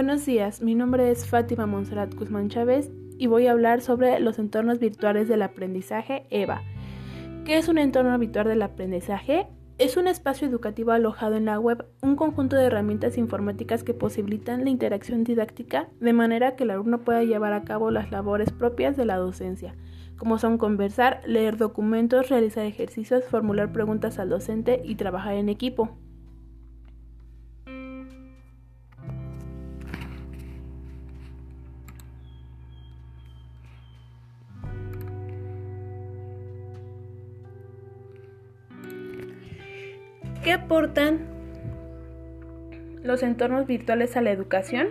Buenos 0.00 0.24
días, 0.24 0.62
mi 0.62 0.74
nombre 0.74 1.10
es 1.10 1.26
Fátima 1.26 1.66
Monserrat 1.66 2.14
Guzmán 2.14 2.48
Chávez 2.48 2.90
y 3.18 3.26
voy 3.26 3.46
a 3.46 3.50
hablar 3.50 3.82
sobre 3.82 4.18
los 4.18 4.38
entornos 4.38 4.78
virtuales 4.78 5.28
del 5.28 5.42
aprendizaje 5.42 6.24
EVA. 6.30 6.62
¿Qué 7.44 7.58
es 7.58 7.68
un 7.68 7.76
entorno 7.76 8.18
virtual 8.18 8.48
del 8.48 8.62
aprendizaje? 8.62 9.48
Es 9.76 9.98
un 9.98 10.08
espacio 10.08 10.48
educativo 10.48 10.92
alojado 10.92 11.36
en 11.36 11.44
la 11.44 11.60
web, 11.60 11.84
un 12.00 12.16
conjunto 12.16 12.56
de 12.56 12.64
herramientas 12.64 13.18
informáticas 13.18 13.84
que 13.84 13.92
posibilitan 13.92 14.64
la 14.64 14.70
interacción 14.70 15.22
didáctica 15.22 15.90
de 16.00 16.14
manera 16.14 16.56
que 16.56 16.64
el 16.64 16.70
alumno 16.70 17.04
pueda 17.04 17.22
llevar 17.22 17.52
a 17.52 17.64
cabo 17.64 17.90
las 17.90 18.10
labores 18.10 18.50
propias 18.52 18.96
de 18.96 19.04
la 19.04 19.18
docencia, 19.18 19.74
como 20.16 20.38
son 20.38 20.56
conversar, 20.56 21.20
leer 21.26 21.58
documentos, 21.58 22.30
realizar 22.30 22.64
ejercicios, 22.64 23.24
formular 23.24 23.70
preguntas 23.70 24.18
al 24.18 24.30
docente 24.30 24.80
y 24.82 24.94
trabajar 24.94 25.34
en 25.34 25.50
equipo. 25.50 25.98
¿Qué 40.42 40.52
aportan 40.52 41.18
los 43.02 43.22
entornos 43.22 43.66
virtuales 43.66 44.16
a 44.16 44.22
la 44.22 44.30
educación? 44.30 44.88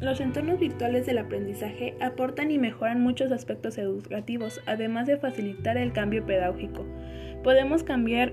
Los 0.00 0.20
entornos 0.20 0.60
virtuales 0.60 1.06
del 1.06 1.18
aprendizaje 1.18 1.96
aportan 2.00 2.52
y 2.52 2.58
mejoran 2.58 3.00
muchos 3.00 3.32
aspectos 3.32 3.78
educativos, 3.78 4.60
además 4.64 5.08
de 5.08 5.16
facilitar 5.16 5.76
el 5.76 5.92
cambio 5.92 6.24
pedagógico. 6.24 6.86
Podemos 7.42 7.82
cambiar 7.82 8.32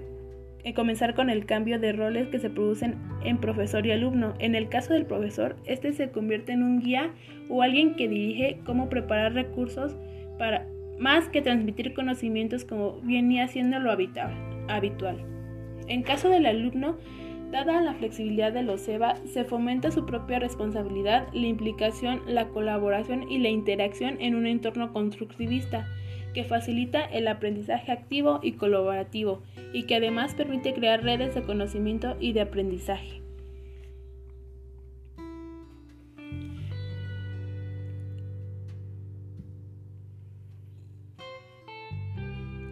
eh, 0.64 0.76
comenzar 0.76 1.16
con 1.16 1.32
el 1.32 1.48
cambio 1.48 1.80
de 1.80 1.92
roles 1.92 2.28
que 2.28 2.38
se 2.38 2.52
producen 2.52 2.98
en 3.24 3.40
profesor 3.40 3.88
y 3.88 3.92
alumno. 3.92 4.36
En 4.38 4.54
el 4.54 4.70
caso 4.70 4.94
del 4.94 5.08
profesor, 5.08 5.56
este 5.66 5.92
se 5.92 6.12
convierte 6.12 6.52
en 6.52 6.62
un 6.62 6.82
guía 6.82 7.16
o 7.50 7.64
alguien 7.64 7.96
que 7.96 8.08
dirige 8.08 8.60
cómo 8.64 8.90
preparar 8.90 9.34
recursos 9.34 9.96
para 10.38 10.68
más 11.00 11.30
que 11.30 11.42
transmitir 11.42 11.96
conocimientos 11.96 12.64
como 12.64 13.02
venía 13.02 13.48
siendo 13.48 13.80
lo 13.80 13.92
habitual. 13.92 15.33
En 15.88 16.04
caso 16.04 16.30
del 16.30 16.46
alumno, 16.46 16.98
dada 17.52 17.82
la 17.82 17.94
flexibilidad 17.94 18.52
de 18.52 18.64
los 18.64 18.88
EVA, 18.88 19.18
se 19.26 19.44
fomenta 19.44 19.92
su 19.92 20.06
propia 20.06 20.40
responsabilidad, 20.40 21.28
la 21.34 21.48
implicación, 21.48 22.22
la 22.28 22.48
colaboración 22.50 23.30
y 23.30 23.40
la 23.40 23.50
interacción 23.50 24.18
en 24.20 24.36
un 24.36 24.48
entorno 24.48 24.94
constructivista 24.94 25.88
que 26.34 26.44
facilita 26.44 27.04
el 27.06 27.28
aprendizaje 27.28 27.92
activo 27.92 28.40
y 28.42 28.54
colaborativo 28.54 29.44
y 29.72 29.84
que 29.84 29.96
además 29.96 30.34
permite 30.34 30.74
crear 30.74 31.04
redes 31.04 31.36
de 31.36 31.44
conocimiento 31.44 32.18
y 32.20 32.34
de 32.34 32.42
aprendizaje. 32.42 33.22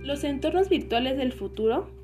Los 0.02 0.24
entornos 0.24 0.68
virtuales 0.68 1.18
del 1.18 1.32
futuro 1.32 2.01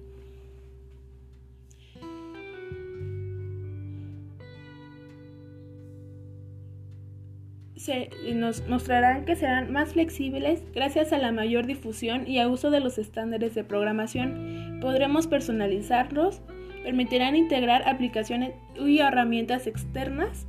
se 7.87 8.09
nos 8.35 8.67
mostrarán 8.67 9.23
que 9.23 9.37
serán 9.37 9.71
más 9.71 9.93
flexibles 9.93 10.61
gracias 10.75 11.13
a 11.13 11.17
la 11.17 11.31
mayor 11.31 11.65
difusión 11.65 12.27
y 12.27 12.39
a 12.39 12.49
uso 12.49 12.69
de 12.69 12.81
los 12.81 12.97
estándares 12.97 13.55
de 13.55 13.63
programación. 13.63 14.79
Podremos 14.81 15.25
personalizarlos, 15.27 16.41
permitirán 16.83 17.37
integrar 17.37 17.87
aplicaciones 17.87 18.51
y 18.77 18.99
herramientas 18.99 19.67
externas, 19.67 20.47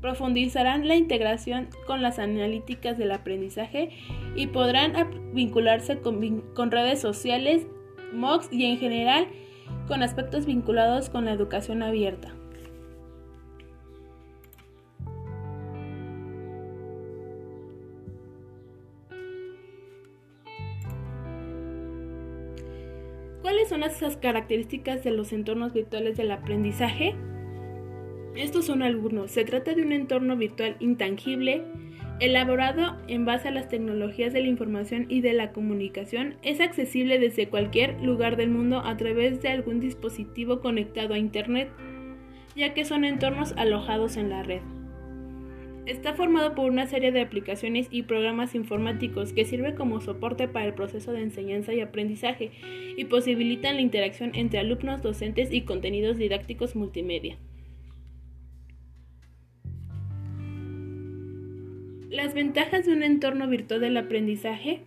profundizarán 0.00 0.88
la 0.88 0.96
integración 0.96 1.68
con 1.86 2.02
las 2.02 2.18
analíticas 2.18 2.98
del 2.98 3.12
aprendizaje 3.12 3.90
y 4.34 4.48
podrán 4.48 4.92
vincularse 5.34 6.00
con, 6.00 6.40
con 6.56 6.72
redes 6.72 7.00
sociales, 7.00 7.64
MOOCs 8.12 8.52
y 8.52 8.64
en 8.64 8.78
general 8.78 9.28
con 9.86 10.02
aspectos 10.02 10.46
vinculados 10.46 11.10
con 11.10 11.26
la 11.26 11.32
educación 11.32 11.84
abierta. 11.84 12.34
¿Cuáles 23.46 23.68
son 23.68 23.84
esas 23.84 24.16
características 24.16 25.04
de 25.04 25.12
los 25.12 25.32
entornos 25.32 25.72
virtuales 25.72 26.16
del 26.16 26.32
aprendizaje? 26.32 27.14
Estos 28.34 28.64
son 28.64 28.82
algunos. 28.82 29.30
Se 29.30 29.44
trata 29.44 29.72
de 29.72 29.82
un 29.82 29.92
entorno 29.92 30.36
virtual 30.36 30.74
intangible, 30.80 31.62
elaborado 32.18 32.96
en 33.06 33.24
base 33.24 33.46
a 33.46 33.52
las 33.52 33.68
tecnologías 33.68 34.32
de 34.32 34.40
la 34.40 34.48
información 34.48 35.06
y 35.08 35.20
de 35.20 35.32
la 35.32 35.52
comunicación. 35.52 36.34
Es 36.42 36.60
accesible 36.60 37.20
desde 37.20 37.48
cualquier 37.48 38.02
lugar 38.02 38.36
del 38.36 38.50
mundo 38.50 38.80
a 38.84 38.96
través 38.96 39.40
de 39.40 39.50
algún 39.50 39.78
dispositivo 39.78 40.58
conectado 40.58 41.14
a 41.14 41.18
Internet, 41.18 41.70
ya 42.56 42.74
que 42.74 42.84
son 42.84 43.04
entornos 43.04 43.52
alojados 43.56 44.16
en 44.16 44.28
la 44.28 44.42
red. 44.42 44.62
Está 45.86 46.14
formado 46.14 46.56
por 46.56 46.68
una 46.68 46.88
serie 46.88 47.12
de 47.12 47.20
aplicaciones 47.20 47.86
y 47.92 48.02
programas 48.02 48.56
informáticos 48.56 49.32
que 49.32 49.44
sirven 49.44 49.76
como 49.76 50.00
soporte 50.00 50.48
para 50.48 50.66
el 50.66 50.74
proceso 50.74 51.12
de 51.12 51.22
enseñanza 51.22 51.72
y 51.74 51.80
aprendizaje 51.80 52.50
y 52.96 53.04
posibilitan 53.04 53.76
la 53.76 53.82
interacción 53.82 54.32
entre 54.34 54.58
alumnos, 54.58 55.00
docentes 55.00 55.52
y 55.52 55.60
contenidos 55.60 56.18
didácticos 56.18 56.74
multimedia. 56.74 57.38
Las 62.10 62.34
ventajas 62.34 62.84
de 62.84 62.92
un 62.92 63.04
entorno 63.04 63.46
virtual 63.46 63.80
del 63.80 63.96
aprendizaje 63.96 64.82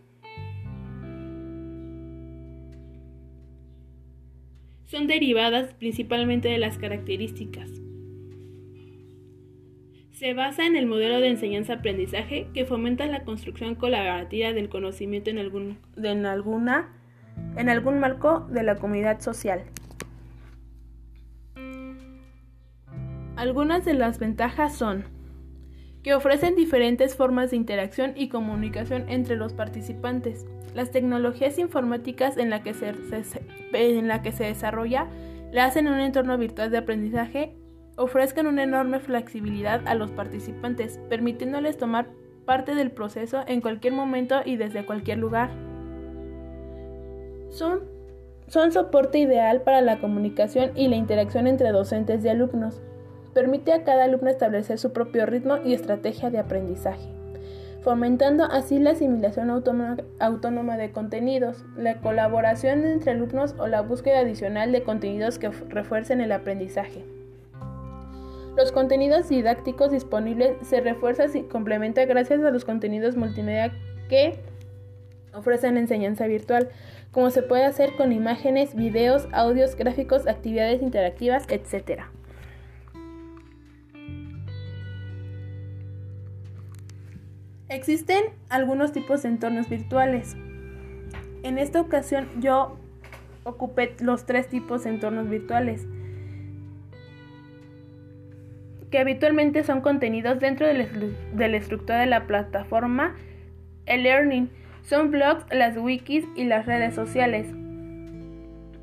son 4.83 5.07
derivadas 5.07 5.73
principalmente 5.75 6.49
de 6.49 6.57
las 6.57 6.77
características 6.77 7.78
se 10.19 10.34
basa 10.34 10.66
en 10.66 10.75
el 10.75 10.85
modelo 10.85 11.22
de 11.22 11.30
enseñanza-aprendizaje 11.30 12.50
que 12.53 12.66
fomenta 12.66 13.06
la 13.06 13.24
construcción 13.24 13.75
colaborativa 13.75 14.52
del 14.52 14.68
conocimiento 14.68 15.30
en 15.30 15.38
algún, 15.38 15.78
en, 15.96 16.25
alguna, 16.25 16.94
en 17.56 17.69
algún 17.69 18.00
marco 18.00 18.41
de 18.52 18.63
la 18.63 18.75
comunidad 18.75 19.22
social. 19.22 19.63
Algunas 23.38 23.85
de 23.85 23.94
las 23.94 24.19
ventajas 24.19 24.75
son 24.75 25.06
que 26.03 26.13
ofrecen 26.13 26.58
diferentes 26.58 27.16
formas 27.16 27.52
de 27.52 27.56
interacción 27.56 28.12
y 28.18 28.28
comunicación 28.28 29.06
entre 29.08 29.38
los 29.38 29.53
participantes. 29.53 30.46
Las 30.75 30.91
tecnologías 30.91 31.58
informáticas 31.59 32.35
en 32.35 32.50
la 32.50 32.62
que 32.62 32.74
se, 32.74 32.94
la 34.02 34.22
que 34.22 34.31
se 34.34 34.44
desarrolla 34.44 35.08
le 35.53 35.62
hacen 35.62 35.88
un 35.88 36.02
entorno 36.02 36.38
virtual 36.38 36.72
de 36.72 36.78
aprendizaje 36.78 37.59
ofrezcan 37.99 38.47
una 38.47 38.63
enorme 38.63 39.01
flexibilidad 39.01 39.81
a 39.85 39.93
los 39.93 40.09
participantes, 40.11 40.99
permitiéndoles 41.09 41.77
tomar 41.77 42.07
parte 42.45 42.73
del 42.73 42.91
proceso 42.91 43.43
en 43.45 43.59
cualquier 43.59 43.93
momento 43.93 44.37
y 44.45 44.55
desde 44.55 44.85
cualquier 44.85 45.17
lugar. 45.17 45.49
Son, 47.49 47.81
son 48.47 48.71
soporte 48.71 49.19
ideal 49.19 49.63
para 49.63 49.81
la 49.81 49.99
comunicación 49.99 50.71
y 50.75 50.87
la 50.87 50.95
interacción 50.95 51.45
entre 51.45 51.71
docentes 51.71 52.23
y 52.23 52.29
alumnos. 52.29 52.81
Permite 53.33 53.73
a 53.73 53.83
cada 53.83 54.05
alumno 54.05 54.29
establecer 54.29 54.79
su 54.79 54.93
propio 54.93 55.25
ritmo 55.25 55.57
y 55.57 55.73
estrategia 55.73 56.29
de 56.29 56.39
aprendizaje, 56.39 57.09
fomentando 57.81 58.45
así 58.45 58.79
la 58.79 58.91
asimilación 58.91 59.49
autónoma, 59.49 60.77
de 60.77 60.91
contenidos, 60.93 61.66
la 61.75 61.99
colaboración 61.99 62.85
entre 62.85 63.11
alumnos 63.11 63.55
o 63.59 63.67
la 63.67 63.81
búsqueda 63.81 64.19
adicional 64.19 64.72
de 64.72 64.84
contenidos 64.84 65.37
que 65.37 65.49
refuercen 65.49 66.22
el 66.22 66.31
aprendizaje. 66.31 67.18
Los 68.59 68.73
contenidos 68.73 69.29
didácticos 69.29 69.90
disponibles 69.90 70.58
se 70.67 70.82
refuerzan 70.82 71.29
y 71.34 71.44
complementan 71.44 72.09
gracias 72.09 72.44
a 72.44 72.52
los 72.52 72.66
contenidos 72.66 73.16
multimedia 73.16 73.72
que 74.09 74.38
ofrecen 75.34 75.78
enseñanza 75.78 76.28
virtual, 76.28 76.67
como 77.14 77.29
se 77.29 77.41
puede 77.41 77.64
hacer 77.64 77.96
con 77.96 78.11
imágenes, 78.11 78.76
videos, 78.76 79.29
audios, 79.32 79.78
gráficos, 79.78 80.28
actividades 80.28 80.82
interactivas, 80.82 81.46
etc. 81.47 82.02
Existen 87.70 88.26
algunos 88.50 88.91
tipos 88.91 89.23
de 89.23 89.29
entornos 89.29 89.70
virtuales. 89.70 90.35
En 91.44 91.59
esta 91.59 91.79
ocasión 91.79 92.28
yo 92.41 92.78
ocupé 93.46 93.96
los 94.02 94.26
tres 94.26 94.50
tipos 94.50 94.84
de 94.84 94.90
entornos 94.90 95.29
virtuales 95.29 95.88
que 98.91 99.00
habitualmente 99.00 99.64
son 99.64 99.82
contenidos 99.82 100.40
dentro 100.40 100.68
de 100.68 100.74
la, 100.74 101.58
estructura 101.58 102.00
de 102.00 102.06
la 102.06 102.26
plataforma 102.26 103.16
e-learning. 103.86 104.50
Son 104.84 105.12
blogs, 105.12 105.46
las 105.52 105.78
wikis 105.78 106.26
y 106.36 106.46
las 106.46 106.66
redes 106.66 106.96
sociales. 106.96 107.47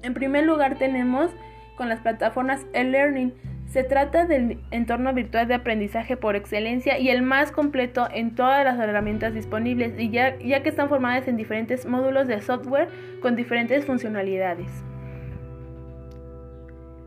En 0.03 0.15
primer 0.15 0.45
lugar 0.45 0.79
tenemos 0.79 1.31
con 1.77 1.89
las 1.89 2.01
plataformas 2.01 2.65
e-learning. 2.73 3.33
Se 3.69 3.83
trata 3.83 4.27
del 4.27 4.61
entorno 4.71 5.13
virtual 5.13 5.49
de 5.49 5.55
aprendizaje 5.55 6.17
por 6.17 6.37
excelencia 6.37 6.99
y 6.99 7.09
el 7.09 7.23
más 7.23 7.51
completo 7.51 8.07
en 8.13 8.35
todas 8.35 8.65
las 8.65 8.79
herramientas 8.79 9.35
disponibles, 9.35 9.99
y 9.99 10.11
ya, 10.11 10.39
ya 10.39 10.63
que 10.63 10.69
están 10.69 10.89
formadas 10.89 11.27
en 11.27 11.37
diferentes 11.37 11.85
módulos 11.85 12.29
de 12.29 12.41
software 12.41 12.89
con 13.21 13.35
diferentes 13.35 13.85
funcionalidades. 13.85 14.71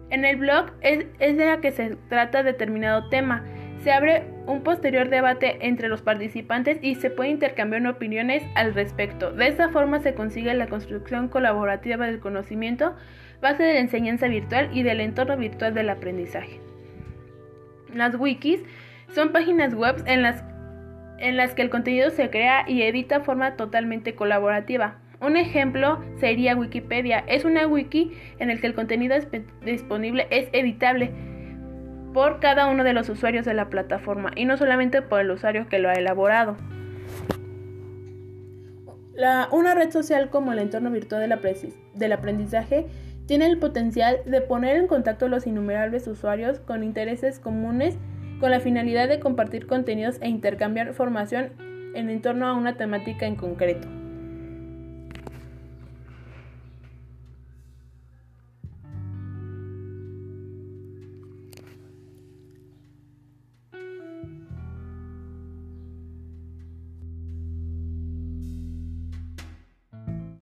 En 0.09 0.25
el 0.25 0.37
blog 0.37 0.71
es, 0.81 1.05
de 1.19 1.45
la 1.45 1.61
que 1.61 1.71
se 1.71 1.95
trata 2.09 2.43
determinado 2.43 3.09
tema. 3.09 3.43
Se 3.83 3.91
abre 3.91 4.23
un 4.45 4.61
posterior 4.61 5.09
debate 5.09 5.67
entre 5.67 5.87
los 5.87 6.01
participantes 6.01 6.79
y 6.81 6.95
se 6.95 7.09
puede 7.09 7.29
intercambiar 7.29 7.85
opiniones 7.87 8.43
al 8.55 8.73
respecto. 8.73 9.31
De 9.31 9.47
esta 9.47 9.69
forma 9.69 9.99
se 9.99 10.15
consigue 10.15 10.53
la 10.53 10.67
construcción 10.67 11.29
colaborativa 11.29 12.05
del 12.07 12.19
conocimiento 12.19 12.95
base 13.41 13.63
de 13.63 13.75
la 13.75 13.79
enseñanza 13.79 14.27
virtual 14.27 14.69
y 14.73 14.83
del 14.83 14.99
entorno 14.99 15.37
virtual 15.37 15.73
del 15.73 15.89
aprendizaje. 15.89 16.59
Las 17.93 18.15
wikis 18.15 18.61
son 19.13 19.31
páginas 19.31 19.73
web 19.73 20.03
en 20.05 20.23
las, 20.23 20.43
en 21.19 21.37
las 21.37 21.53
que 21.53 21.61
el 21.61 21.69
contenido 21.69 22.09
se 22.09 22.29
crea 22.29 22.65
y 22.67 22.81
edita 22.81 23.19
de 23.19 23.25
forma 23.25 23.55
totalmente 23.55 24.13
colaborativa. 24.13 24.97
Un 25.21 25.35
ejemplo 25.35 25.99
sería 26.19 26.55
Wikipedia. 26.55 27.19
Es 27.27 27.43
una 27.43 27.67
wiki 27.67 28.13
en 28.39 28.49
el 28.49 28.61
que 28.61 28.67
el 28.67 28.73
contenido 28.73 29.17
disponible 29.65 30.27
es 30.29 30.47
editable 30.53 31.11
por 32.13 32.39
cada 32.39 32.67
uno 32.67 32.83
de 32.83 32.93
los 32.93 33.09
usuarios 33.09 33.45
de 33.45 33.53
la 33.53 33.69
plataforma 33.69 34.31
y 34.35 34.45
no 34.45 34.57
solamente 34.57 35.01
por 35.01 35.19
el 35.19 35.31
usuario 35.31 35.67
que 35.67 35.79
lo 35.79 35.89
ha 35.89 35.93
elaborado. 35.93 36.57
una 39.51 39.75
red 39.75 39.91
social 39.91 40.29
como 40.29 40.53
el 40.53 40.59
entorno 40.59 40.89
virtual 40.89 41.21
del 41.93 42.13
aprendizaje 42.13 42.87
tiene 43.25 43.45
el 43.45 43.59
potencial 43.59 44.19
de 44.25 44.41
poner 44.41 44.77
en 44.77 44.87
contacto 44.87 45.25
a 45.25 45.29
los 45.29 45.45
innumerables 45.45 46.07
usuarios 46.07 46.59
con 46.59 46.83
intereses 46.83 47.39
comunes 47.39 47.97
con 48.39 48.49
la 48.51 48.61
finalidad 48.61 49.09
de 49.09 49.19
compartir 49.19 49.67
contenidos 49.67 50.17
e 50.21 50.29
intercambiar 50.29 50.93
formación 50.93 51.51
en 51.93 52.21
torno 52.21 52.47
a 52.47 52.53
una 52.53 52.77
temática 52.77 53.27
en 53.27 53.35
concreto. 53.35 53.98